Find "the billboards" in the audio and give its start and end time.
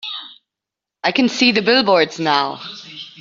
1.51-2.17